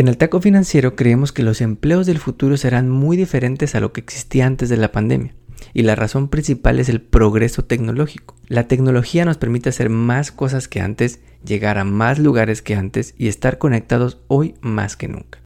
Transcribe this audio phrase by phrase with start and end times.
[0.00, 3.92] En el taco financiero creemos que los empleos del futuro serán muy diferentes a lo
[3.92, 5.34] que existía antes de la pandemia.
[5.74, 8.34] Y la razón principal es el progreso tecnológico.
[8.46, 13.14] La tecnología nos permite hacer más cosas que antes, llegar a más lugares que antes
[13.18, 15.40] y estar conectados hoy más que nunca.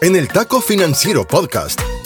[0.00, 1.78] En el Taco Financiero Podcast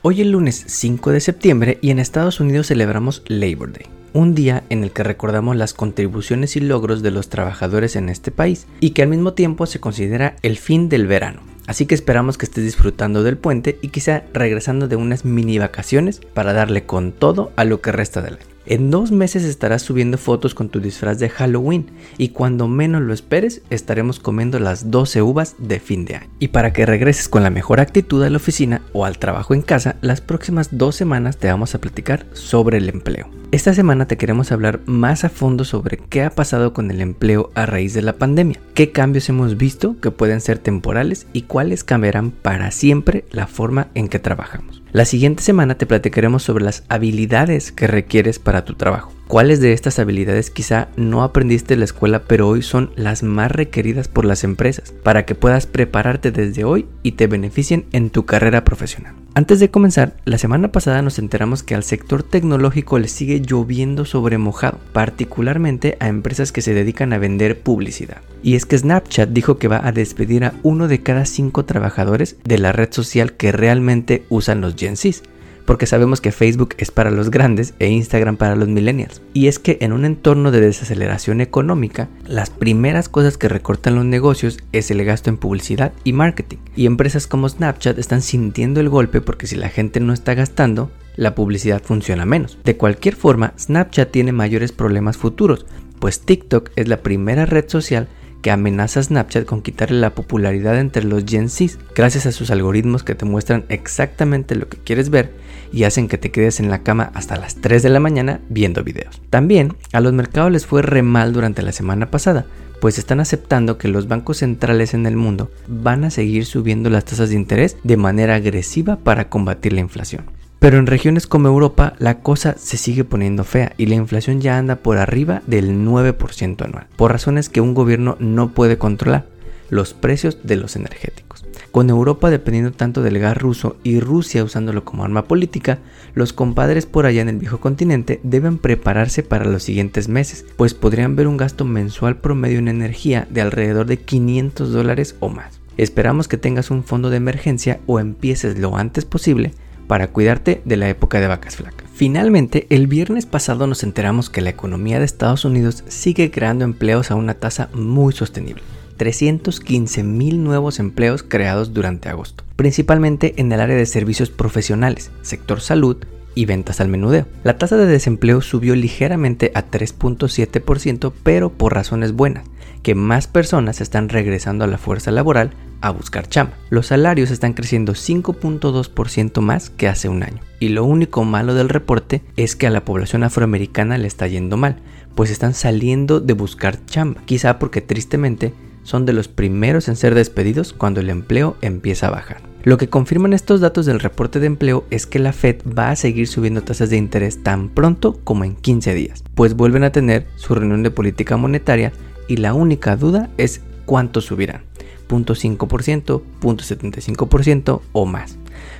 [0.00, 4.62] Hoy es lunes 5 de septiembre y en Estados Unidos celebramos Labor Day, un día
[4.70, 8.90] en el que recordamos las contribuciones y logros de los trabajadores en este país y
[8.90, 11.40] que al mismo tiempo se considera el fin del verano.
[11.66, 16.20] Así que esperamos que estés disfrutando del puente y quizá regresando de unas mini vacaciones
[16.32, 18.57] para darle con todo a lo que resta del año.
[18.70, 21.86] En dos meses estarás subiendo fotos con tu disfraz de Halloween
[22.18, 26.30] y cuando menos lo esperes estaremos comiendo las 12 uvas de fin de año.
[26.38, 29.62] Y para que regreses con la mejor actitud a la oficina o al trabajo en
[29.62, 33.37] casa, las próximas dos semanas te vamos a platicar sobre el empleo.
[33.50, 37.50] Esta semana te queremos hablar más a fondo sobre qué ha pasado con el empleo
[37.54, 41.82] a raíz de la pandemia, qué cambios hemos visto que pueden ser temporales y cuáles
[41.82, 44.82] cambiarán para siempre la forma en que trabajamos.
[44.92, 49.12] La siguiente semana te platicaremos sobre las habilidades que requieres para tu trabajo.
[49.28, 53.52] ¿Cuáles de estas habilidades quizá no aprendiste en la escuela pero hoy son las más
[53.52, 58.24] requeridas por las empresas para que puedas prepararte desde hoy y te beneficien en tu
[58.24, 59.14] carrera profesional?
[59.34, 64.06] Antes de comenzar, la semana pasada nos enteramos que al sector tecnológico le sigue lloviendo
[64.06, 68.22] sobre mojado, particularmente a empresas que se dedican a vender publicidad.
[68.42, 72.36] Y es que Snapchat dijo que va a despedir a uno de cada cinco trabajadores
[72.44, 75.22] de la red social que realmente usan los Gen Zs
[75.68, 79.20] porque sabemos que Facebook es para los grandes e Instagram para los millennials.
[79.34, 84.06] Y es que en un entorno de desaceleración económica, las primeras cosas que recortan los
[84.06, 86.56] negocios es el gasto en publicidad y marketing.
[86.74, 90.90] Y empresas como Snapchat están sintiendo el golpe porque si la gente no está gastando,
[91.16, 92.56] la publicidad funciona menos.
[92.64, 95.66] De cualquier forma, Snapchat tiene mayores problemas futuros,
[95.98, 98.08] pues TikTok es la primera red social
[98.42, 102.50] que amenaza a Snapchat con quitarle la popularidad entre los Gen Z gracias a sus
[102.50, 105.32] algoritmos que te muestran exactamente lo que quieres ver
[105.72, 108.84] y hacen que te quedes en la cama hasta las 3 de la mañana viendo
[108.84, 109.20] videos.
[109.30, 112.46] También a los mercados les fue re mal durante la semana pasada,
[112.80, 117.04] pues están aceptando que los bancos centrales en el mundo van a seguir subiendo las
[117.04, 120.24] tasas de interés de manera agresiva para combatir la inflación.
[120.58, 124.58] Pero en regiones como Europa la cosa se sigue poniendo fea y la inflación ya
[124.58, 129.26] anda por arriba del 9% anual, por razones que un gobierno no puede controlar,
[129.70, 131.44] los precios de los energéticos.
[131.70, 135.78] Con Europa dependiendo tanto del gas ruso y Rusia usándolo como arma política,
[136.14, 140.74] los compadres por allá en el viejo continente deben prepararse para los siguientes meses, pues
[140.74, 145.60] podrían ver un gasto mensual promedio en energía de alrededor de 500 dólares o más.
[145.76, 149.52] Esperamos que tengas un fondo de emergencia o empieces lo antes posible
[149.88, 151.88] para cuidarte de la época de vacas flacas.
[151.92, 157.10] Finalmente, el viernes pasado nos enteramos que la economía de Estados Unidos sigue creando empleos
[157.10, 158.62] a una tasa muy sostenible.
[158.98, 165.60] 315 mil nuevos empleos creados durante agosto, principalmente en el área de servicios profesionales, sector
[165.60, 165.96] salud
[166.34, 167.26] y ventas al menudeo.
[167.42, 172.44] La tasa de desempleo subió ligeramente a 3.7%, pero por razones buenas,
[172.82, 175.50] que más personas están regresando a la fuerza laboral
[175.80, 176.56] a buscar chamba.
[176.70, 180.40] Los salarios están creciendo 5.2% más que hace un año.
[180.60, 184.56] Y lo único malo del reporte es que a la población afroamericana le está yendo
[184.56, 184.76] mal,
[185.14, 190.14] pues están saliendo de buscar chamba, quizá porque tristemente son de los primeros en ser
[190.14, 192.40] despedidos cuando el empleo empieza a bajar.
[192.64, 195.96] Lo que confirman estos datos del reporte de empleo es que la Fed va a
[195.96, 200.26] seguir subiendo tasas de interés tan pronto como en 15 días, pues vuelven a tener
[200.36, 201.92] su reunión de política monetaria
[202.26, 204.64] y la única duda es cuánto subirán,
[205.08, 208.38] 0.5%, 0.75% o más.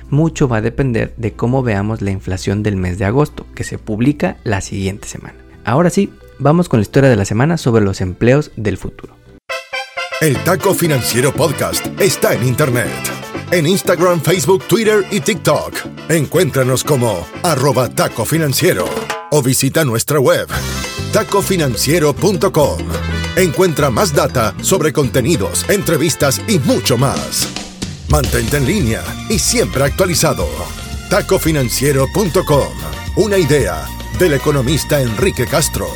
[0.09, 3.77] Mucho va a depender de cómo veamos la inflación del mes de agosto, que se
[3.77, 5.35] publica la siguiente semana.
[5.63, 9.15] Ahora sí, vamos con la historia de la semana sobre los empleos del futuro.
[10.21, 12.89] El Taco Financiero Podcast está en Internet.
[13.51, 15.73] En Instagram, Facebook, Twitter y TikTok.
[16.09, 18.85] Encuéntranos como arroba taco financiero
[19.31, 20.47] o visita nuestra web
[21.13, 23.08] tacofinanciero.com.
[23.35, 27.47] Encuentra más data sobre contenidos, entrevistas y mucho más.
[28.09, 30.47] Mantente en línea y siempre actualizado.
[31.09, 32.67] tacofinanciero.com.
[33.17, 33.85] Una idea
[34.17, 35.87] del economista Enrique Castro.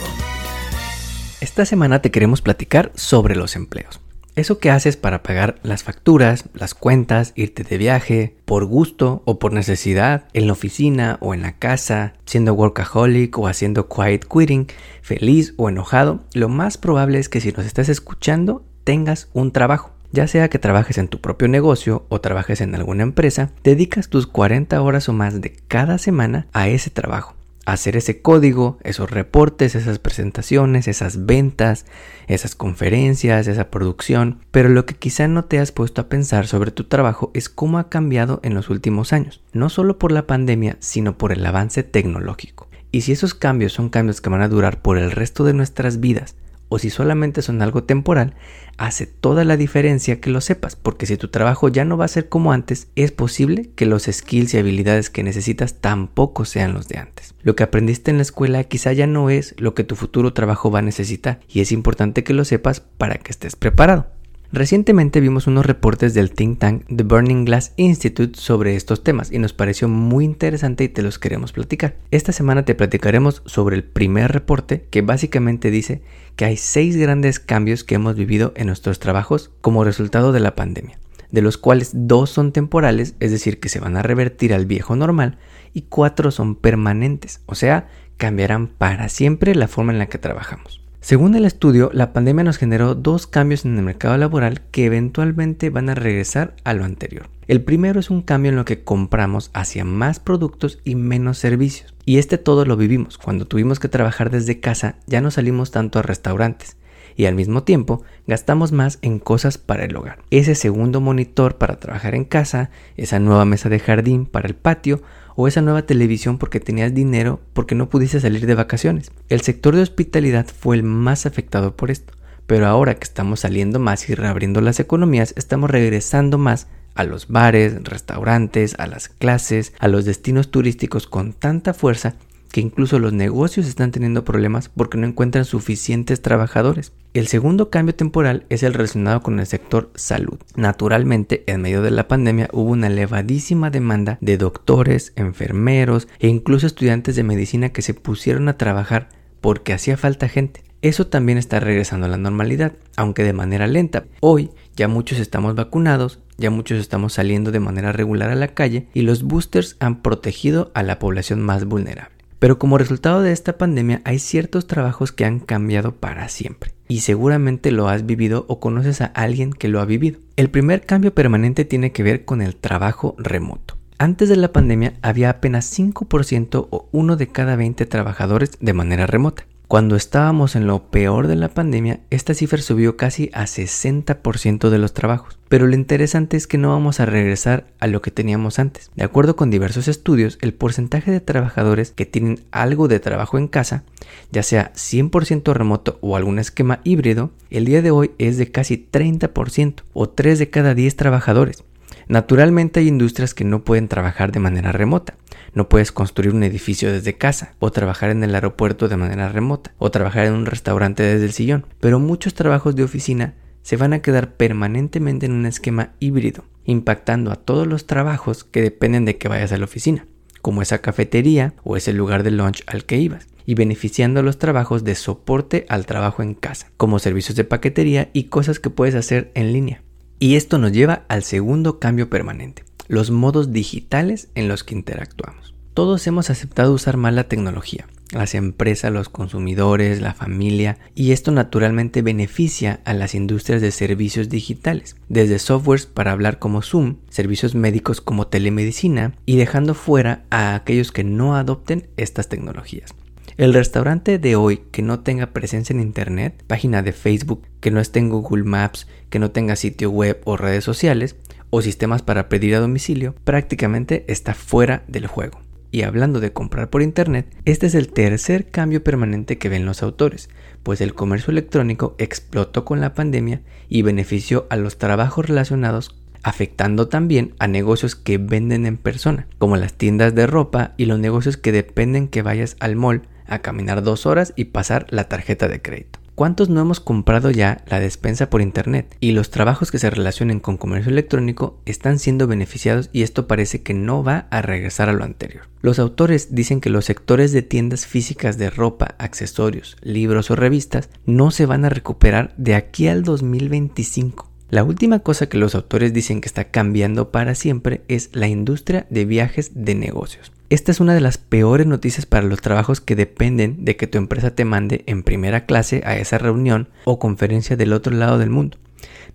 [1.41, 4.02] Esta semana te queremos platicar sobre los empleos.
[4.35, 9.37] Eso que haces para pagar las facturas, las cuentas, irte de viaje, por gusto o
[9.37, 14.67] por necesidad, en la oficina o en la casa, siendo workaholic o haciendo quiet quitting,
[15.03, 19.91] feliz o enojado, lo más probable es que si nos estás escuchando tengas un trabajo.
[20.11, 24.25] Ya sea que trabajes en tu propio negocio o trabajes en alguna empresa, dedicas tus
[24.25, 29.75] 40 horas o más de cada semana a ese trabajo hacer ese código, esos reportes,
[29.75, 31.85] esas presentaciones, esas ventas,
[32.27, 36.71] esas conferencias, esa producción, pero lo que quizá no te has puesto a pensar sobre
[36.71, 40.77] tu trabajo es cómo ha cambiado en los últimos años, no solo por la pandemia,
[40.79, 42.67] sino por el avance tecnológico.
[42.91, 45.99] Y si esos cambios son cambios que van a durar por el resto de nuestras
[45.99, 46.35] vidas,
[46.73, 48.33] o si solamente son algo temporal,
[48.77, 52.07] hace toda la diferencia que lo sepas, porque si tu trabajo ya no va a
[52.07, 56.87] ser como antes, es posible que los skills y habilidades que necesitas tampoco sean los
[56.87, 57.35] de antes.
[57.43, 60.71] Lo que aprendiste en la escuela quizá ya no es lo que tu futuro trabajo
[60.71, 64.07] va a necesitar, y es importante que lo sepas para que estés preparado.
[64.53, 69.39] Recientemente vimos unos reportes del think tank The Burning Glass Institute sobre estos temas y
[69.39, 71.95] nos pareció muy interesante y te los queremos platicar.
[72.11, 76.03] Esta semana te platicaremos sobre el primer reporte que básicamente dice
[76.35, 80.53] que hay seis grandes cambios que hemos vivido en nuestros trabajos como resultado de la
[80.53, 80.99] pandemia,
[81.31, 84.95] de los cuales dos son temporales, es decir, que se van a revertir al viejo
[84.95, 85.39] normal,
[85.73, 90.82] y cuatro son permanentes, o sea, cambiarán para siempre la forma en la que trabajamos.
[91.03, 95.69] Según el estudio, la pandemia nos generó dos cambios en el mercado laboral que eventualmente
[95.69, 97.27] van a regresar a lo anterior.
[97.49, 101.93] El primero es un cambio en lo que compramos hacia más productos y menos servicios.
[102.05, 103.17] Y este todo lo vivimos.
[103.17, 106.77] Cuando tuvimos que trabajar desde casa ya no salimos tanto a restaurantes
[107.15, 110.19] y al mismo tiempo gastamos más en cosas para el hogar.
[110.31, 115.01] Ese segundo monitor para trabajar en casa, esa nueva mesa de jardín para el patio
[115.35, 119.11] o esa nueva televisión porque tenías dinero porque no pudiste salir de vacaciones.
[119.29, 122.13] El sector de hospitalidad fue el más afectado por esto,
[122.47, 127.27] pero ahora que estamos saliendo más y reabriendo las economías, estamos regresando más a los
[127.27, 132.15] bares, restaurantes, a las clases, a los destinos turísticos con tanta fuerza
[132.53, 136.93] que incluso los negocios están teniendo problemas porque no encuentran suficientes trabajadores.
[137.15, 140.37] El segundo cambio temporal es el relacionado con el sector salud.
[140.55, 146.67] Naturalmente, en medio de la pandemia hubo una elevadísima demanda de doctores, enfermeros e incluso
[146.67, 149.09] estudiantes de medicina que se pusieron a trabajar
[149.41, 150.63] porque hacía falta gente.
[150.83, 154.05] Eso también está regresando a la normalidad, aunque de manera lenta.
[154.19, 158.89] Hoy ya muchos estamos vacunados, ya muchos estamos saliendo de manera regular a la calle
[158.93, 162.13] y los boosters han protegido a la población más vulnerable.
[162.43, 166.73] Pero como resultado de esta pandemia hay ciertos trabajos que han cambiado para siempre.
[166.89, 170.19] Y seguramente lo has vivido o conoces a alguien que lo ha vivido.
[170.35, 173.77] El primer cambio permanente tiene que ver con el trabajo remoto.
[173.97, 179.07] Antes de la pandemia había apenas 5% o uno de cada 20 trabajadores de manera
[179.07, 179.45] remota.
[179.73, 184.77] Cuando estábamos en lo peor de la pandemia, esta cifra subió casi a 60% de
[184.77, 185.39] los trabajos.
[185.49, 188.91] Pero lo interesante es que no vamos a regresar a lo que teníamos antes.
[188.95, 193.47] De acuerdo con diversos estudios, el porcentaje de trabajadores que tienen algo de trabajo en
[193.47, 193.83] casa,
[194.31, 198.77] ya sea 100% remoto o algún esquema híbrido, el día de hoy es de casi
[198.77, 201.63] 30% o 3 de cada 10 trabajadores.
[202.07, 205.15] Naturalmente hay industrias que no pueden trabajar de manera remota.
[205.53, 209.73] No puedes construir un edificio desde casa, o trabajar en el aeropuerto de manera remota,
[209.77, 211.65] o trabajar en un restaurante desde el sillón.
[211.79, 217.31] Pero muchos trabajos de oficina se van a quedar permanentemente en un esquema híbrido, impactando
[217.31, 220.05] a todos los trabajos que dependen de que vayas a la oficina,
[220.41, 224.37] como esa cafetería o ese lugar de lunch al que ibas, y beneficiando a los
[224.37, 228.95] trabajos de soporte al trabajo en casa, como servicios de paquetería y cosas que puedes
[228.95, 229.81] hacer en línea.
[230.23, 235.53] Y esto nos lleva al segundo cambio permanente, los modos digitales en los que interactuamos.
[235.73, 241.31] Todos hemos aceptado usar mal la tecnología, las empresas, los consumidores, la familia, y esto
[241.31, 247.53] naturalmente beneficia a las industrias de servicios digitales, desde softwares para hablar como Zoom, servicios
[247.53, 252.95] médicos como telemedicina, y dejando fuera a aquellos que no adopten estas tecnologías.
[253.35, 257.79] El restaurante de hoy que no tenga presencia en Internet, página de Facebook, que no
[257.79, 261.15] esté en Google Maps, que no tenga sitio web o redes sociales,
[261.49, 265.41] o sistemas para pedir a domicilio, prácticamente está fuera del juego.
[265.71, 269.81] Y hablando de comprar por Internet, este es el tercer cambio permanente que ven los
[269.81, 270.29] autores,
[270.61, 276.87] pues el comercio electrónico explotó con la pandemia y benefició a los trabajos relacionados afectando
[276.87, 281.35] también a negocios que venden en persona, como las tiendas de ropa y los negocios
[281.35, 285.61] que dependen que vayas al mall a caminar dos horas y pasar la tarjeta de
[285.61, 285.99] crédito.
[286.15, 288.95] ¿Cuántos no hemos comprado ya la despensa por internet?
[288.99, 293.63] Y los trabajos que se relacionen con comercio electrónico están siendo beneficiados y esto parece
[293.63, 295.47] que no va a regresar a lo anterior.
[295.61, 300.89] Los autores dicen que los sectores de tiendas físicas de ropa, accesorios, libros o revistas
[301.07, 304.32] no se van a recuperar de aquí al 2025.
[304.53, 308.85] La última cosa que los autores dicen que está cambiando para siempre es la industria
[308.91, 310.31] de viajes de negocios.
[310.51, 313.97] Esta es una de las peores noticias para los trabajos que dependen de que tu
[313.97, 318.29] empresa te mande en primera clase a esa reunión o conferencia del otro lado del
[318.29, 318.59] mundo.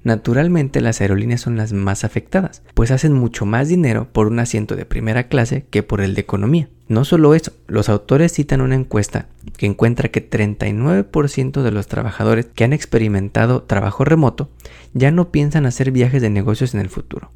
[0.05, 4.77] Naturalmente las aerolíneas son las más afectadas, pues hacen mucho más dinero por un asiento
[4.77, 6.69] de primera clase que por el de economía.
[6.89, 12.47] No solo eso, los autores citan una encuesta que encuentra que 39% de los trabajadores
[12.47, 14.51] que han experimentado trabajo remoto
[14.95, 17.31] ya no piensan hacer viajes de negocios en el futuro.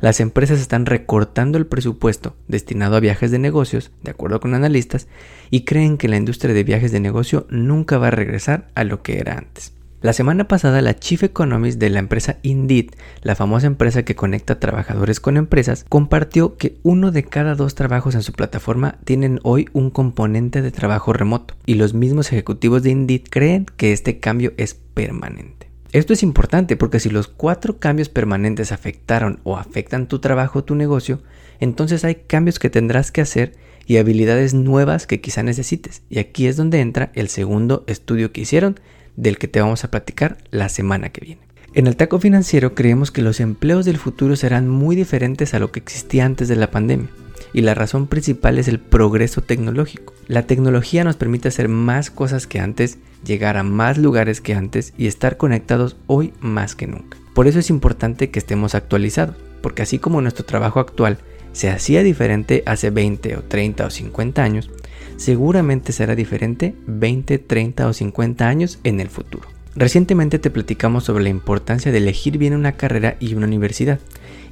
[0.00, 5.08] Las empresas están recortando el presupuesto destinado a viajes de negocios, de acuerdo con analistas,
[5.50, 9.02] y creen que la industria de viajes de negocio nunca va a regresar a lo
[9.02, 9.72] que era antes.
[10.00, 12.90] La semana pasada la Chief Economist de la empresa Indeed,
[13.22, 18.14] la famosa empresa que conecta trabajadores con empresas, compartió que uno de cada dos trabajos
[18.14, 22.90] en su plataforma tienen hoy un componente de trabajo remoto y los mismos ejecutivos de
[22.90, 25.68] Indeed creen que este cambio es permanente.
[25.90, 30.64] Esto es importante porque si los cuatro cambios permanentes afectaron o afectan tu trabajo o
[30.64, 31.22] tu negocio,
[31.58, 36.02] entonces hay cambios que tendrás que hacer y habilidades nuevas que quizá necesites.
[36.08, 38.78] Y aquí es donde entra el segundo estudio que hicieron,
[39.18, 41.42] del que te vamos a platicar la semana que viene.
[41.74, 45.70] En el taco financiero creemos que los empleos del futuro serán muy diferentes a lo
[45.70, 47.10] que existía antes de la pandemia
[47.52, 50.14] y la razón principal es el progreso tecnológico.
[50.26, 54.92] La tecnología nos permite hacer más cosas que antes, llegar a más lugares que antes
[54.96, 57.18] y estar conectados hoy más que nunca.
[57.34, 61.18] Por eso es importante que estemos actualizados, porque así como nuestro trabajo actual
[61.52, 64.70] se hacía diferente hace 20 o 30 o 50 años,
[65.18, 69.46] seguramente será diferente 20, 30 o 50 años en el futuro.
[69.76, 74.00] Recientemente te platicamos sobre la importancia de elegir bien una carrera y una universidad,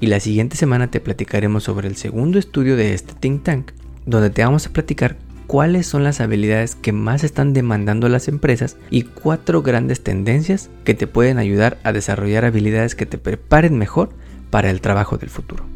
[0.00, 3.72] y la siguiente semana te platicaremos sobre el segundo estudio de este think tank,
[4.04, 8.76] donde te vamos a platicar cuáles son las habilidades que más están demandando las empresas
[8.90, 14.10] y cuatro grandes tendencias que te pueden ayudar a desarrollar habilidades que te preparen mejor
[14.50, 15.75] para el trabajo del futuro.